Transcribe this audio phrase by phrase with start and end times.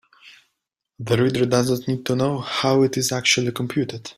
[0.97, 4.09] The reader does not need to know how it is actually computed.